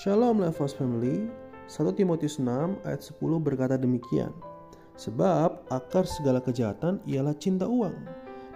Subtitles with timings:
[0.00, 1.28] Shalom Levos Family,
[1.68, 2.48] 1 Timotius 6
[2.88, 4.32] ayat 10 berkata demikian.
[4.96, 8.08] Sebab akar segala kejahatan ialah cinta uang.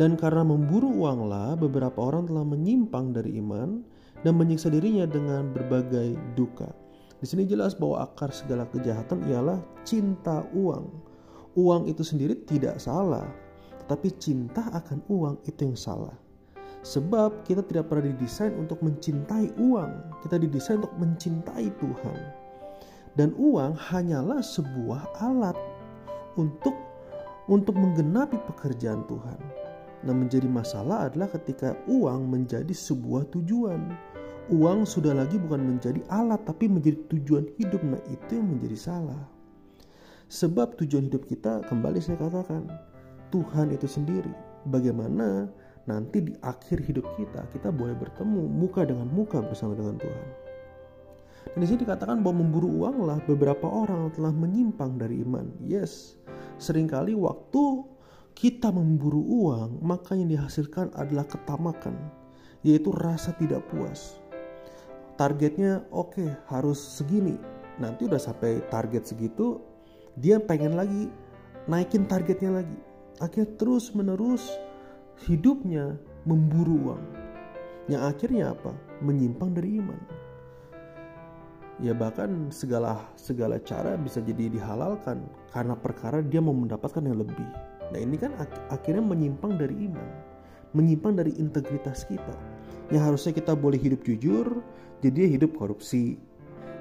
[0.00, 3.84] Dan karena memburu uanglah beberapa orang telah menyimpang dari iman
[4.24, 6.72] dan menyiksa dirinya dengan berbagai duka.
[7.20, 10.88] Di sini jelas bahwa akar segala kejahatan ialah cinta uang.
[11.52, 13.28] Uang itu sendiri tidak salah,
[13.84, 16.16] tetapi cinta akan uang itu yang salah.
[16.86, 22.18] Sebab kita tidak pernah didesain untuk mencintai uang, kita didesain untuk mencintai Tuhan.
[23.18, 25.58] Dan uang hanyalah sebuah alat
[26.38, 26.78] untuk
[27.50, 29.40] untuk menggenapi pekerjaan Tuhan.
[30.06, 33.90] Nah, menjadi masalah adalah ketika uang menjadi sebuah tujuan.
[34.54, 37.82] Uang sudah lagi bukan menjadi alat tapi menjadi tujuan hidup.
[37.82, 39.26] Nah, itu yang menjadi salah.
[40.30, 42.70] Sebab tujuan hidup kita kembali saya katakan
[43.34, 44.30] Tuhan itu sendiri.
[44.70, 45.50] Bagaimana
[45.86, 50.26] nanti di akhir hidup kita kita boleh bertemu muka dengan muka bersama dengan Tuhan.
[51.46, 55.46] Dan di sini dikatakan bahwa memburu uanglah beberapa orang telah menyimpang dari iman.
[55.62, 56.18] Yes,
[56.58, 57.86] sering kali waktu
[58.36, 61.96] kita memburu uang, maka yang dihasilkan adalah ketamakan,
[62.60, 64.20] yaitu rasa tidak puas.
[65.16, 67.40] Targetnya oke okay, harus segini.
[67.80, 69.56] Nanti udah sampai target segitu,
[70.20, 71.08] dia pengen lagi
[71.64, 72.78] naikin targetnya lagi.
[73.16, 74.52] Akhirnya terus menerus
[75.24, 75.96] hidupnya
[76.28, 77.04] memburu uang.
[77.88, 78.72] Yang akhirnya apa?
[79.00, 80.26] Menyimpang dari iman
[81.76, 85.20] ya bahkan segala segala cara bisa jadi dihalalkan
[85.52, 87.48] karena perkara dia mau mendapatkan yang lebih.
[87.92, 90.08] Nah ini kan ak akhirnya menyimpang dari iman,
[90.72, 92.34] menyimpang dari integritas kita.
[92.88, 94.62] Yang harusnya kita boleh hidup jujur,
[95.02, 96.16] jadi hidup korupsi.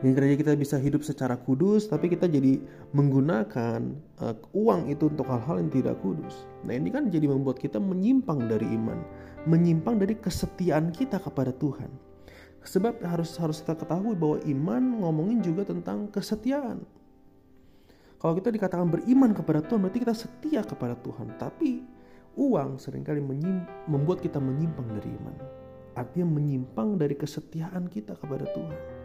[0.00, 2.56] Yang kerja kita bisa hidup secara kudus, tapi kita jadi
[2.96, 3.80] menggunakan
[4.16, 6.48] uh, uang itu untuk hal-hal yang tidak kudus.
[6.64, 8.96] Nah ini kan jadi membuat kita menyimpang dari iman,
[9.44, 11.92] menyimpang dari kesetiaan kita kepada Tuhan.
[12.64, 16.80] Sebab harus harus kita ketahui bahwa iman ngomongin juga tentang kesetiaan.
[18.20, 21.40] Kalau kita dikatakan beriman kepada Tuhan berarti kita setia kepada Tuhan.
[21.40, 21.80] Tapi
[22.40, 23.20] uang sering kali
[23.88, 25.36] membuat kita menyimpang dari iman.
[25.96, 28.99] Artinya menyimpang dari kesetiaan kita kepada Tuhan.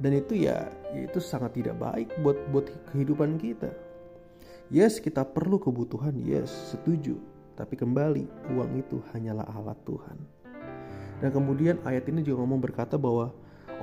[0.00, 3.68] Dan itu ya, ya itu sangat tidak baik buat buat kehidupan kita.
[4.72, 7.20] Yes, kita perlu kebutuhan, yes, setuju.
[7.58, 8.24] Tapi kembali,
[8.56, 10.16] uang itu hanyalah alat Tuhan.
[11.20, 13.28] Dan kemudian ayat ini juga ngomong berkata bahwa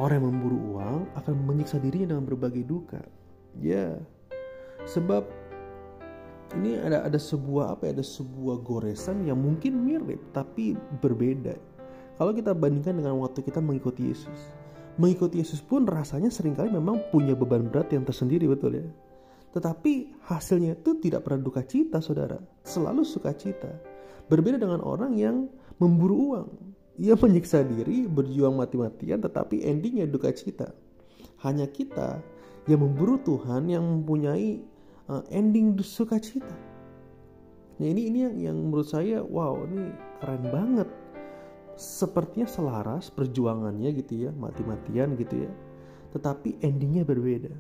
[0.01, 3.01] orang yang memburu uang akan menyiksa dirinya dengan berbagai duka.
[3.61, 4.01] Ya,
[4.89, 5.29] sebab
[6.57, 10.73] ini ada ada sebuah apa ya, ada sebuah goresan yang mungkin mirip tapi
[11.03, 11.53] berbeda.
[12.17, 14.50] Kalau kita bandingkan dengan waktu kita mengikuti Yesus.
[14.97, 18.85] Mengikuti Yesus pun rasanya sering kali memang punya beban berat yang tersendiri betul ya.
[19.53, 22.37] Tetapi hasilnya itu tidak pernah duka cita saudara.
[22.65, 23.69] Selalu sukacita.
[24.27, 25.47] Berbeda dengan orang yang
[25.77, 26.47] memburu uang
[26.97, 30.73] ia menyiksa diri, berjuang mati-matian, tetapi endingnya duka cita.
[31.45, 32.17] Hanya kita
[32.65, 34.57] yang memburu Tuhan yang mempunyai
[35.05, 36.57] uh, ending sukacita.
[37.77, 40.89] Nah ini ini yang, yang menurut saya wow ini keren banget.
[41.77, 45.51] Sepertinya selaras perjuangannya gitu ya, mati-matian gitu ya.
[46.11, 47.53] Tetapi endingnya berbeda.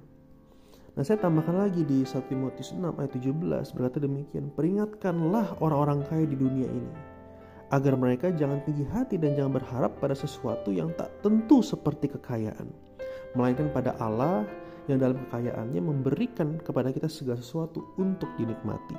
[0.97, 4.49] Nah saya tambahkan lagi di 1 Timotius 6 ayat 17 berkata demikian.
[4.57, 7.17] Peringatkanlah orang-orang kaya di dunia ini
[7.69, 12.71] agar mereka jangan tinggi hati dan jangan berharap pada sesuatu yang tak tentu seperti kekayaan,
[13.35, 14.47] melainkan pada Allah
[14.87, 18.95] yang dalam kekayaannya memberikan kepada kita segala sesuatu untuk dinikmati.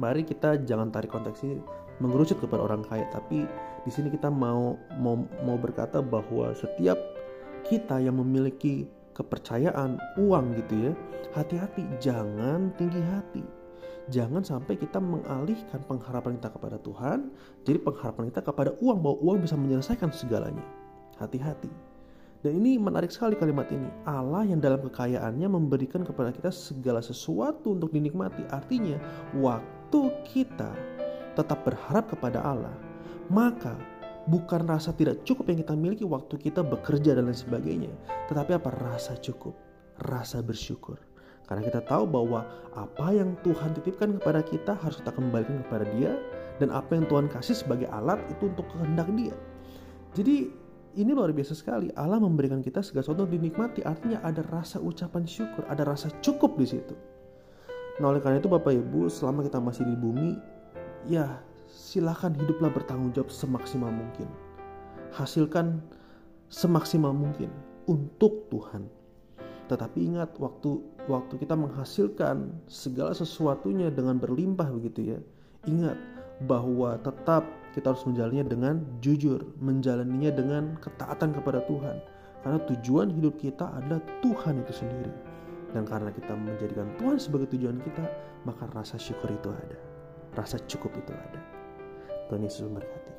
[0.00, 1.60] Mari kita jangan tarik konteks ini
[2.02, 3.48] mengerucut kepada orang kaya, tapi
[3.86, 6.96] di sini kita mau mau mau berkata bahwa setiap
[7.66, 8.86] kita yang memiliki
[9.16, 10.92] kepercayaan uang gitu ya,
[11.32, 13.44] hati-hati jangan tinggi hati
[14.10, 17.30] jangan sampai kita mengalihkan pengharapan kita kepada Tuhan,
[17.66, 20.62] jadi pengharapan kita kepada uang bahwa uang bisa menyelesaikan segalanya.
[21.18, 21.70] Hati-hati.
[22.44, 23.88] Dan ini menarik sekali kalimat ini.
[24.06, 28.46] Allah yang dalam kekayaannya memberikan kepada kita segala sesuatu untuk dinikmati.
[28.52, 29.00] Artinya,
[29.34, 30.70] waktu kita
[31.36, 32.72] tetap berharap kepada Allah,
[33.28, 33.76] maka
[34.26, 37.92] bukan rasa tidak cukup yang kita miliki waktu kita bekerja dan lain sebagainya,
[38.26, 39.54] tetapi apa rasa cukup,
[40.08, 40.98] rasa bersyukur.
[41.46, 42.42] Karena kita tahu bahwa
[42.74, 46.18] apa yang Tuhan titipkan kepada kita harus kita kembalikan kepada Dia
[46.58, 49.36] dan apa yang Tuhan kasih sebagai alat itu untuk kehendak Dia.
[50.18, 50.50] Jadi
[50.98, 51.92] ini luar biasa sekali.
[51.94, 53.86] Allah memberikan kita segala sesuatu dinikmati.
[53.86, 56.96] Artinya ada rasa ucapan syukur, ada rasa cukup di situ.
[58.02, 60.34] Nah oleh karena itu Bapak Ibu selama kita masih di bumi,
[61.06, 64.28] ya silahkan hiduplah bertanggung jawab semaksimal mungkin.
[65.14, 65.80] Hasilkan
[66.50, 67.50] semaksimal mungkin
[67.86, 68.86] untuk Tuhan.
[69.66, 70.78] Tetapi ingat waktu
[71.10, 75.18] waktu kita menghasilkan segala sesuatunya dengan berlimpah begitu ya.
[75.66, 75.98] Ingat
[76.46, 77.42] bahwa tetap
[77.74, 81.98] kita harus menjalannya dengan jujur, menjalaninya dengan ketaatan kepada Tuhan.
[82.46, 85.12] Karena tujuan hidup kita adalah Tuhan itu sendiri.
[85.74, 88.06] Dan karena kita menjadikan Tuhan sebagai tujuan kita,
[88.46, 89.95] maka rasa syukur itu ada.
[90.36, 91.40] Rasa cukup itu ada.
[92.28, 93.15] Tuhan Yesus memberkati.